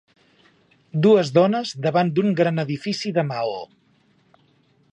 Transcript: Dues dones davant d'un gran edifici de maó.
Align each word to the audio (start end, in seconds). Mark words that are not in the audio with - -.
Dues 1.05 1.29
dones 1.35 1.73
davant 1.85 2.09
d'un 2.15 2.33
gran 2.39 2.63
edifici 2.63 3.13
de 3.19 3.27
maó. 3.31 3.61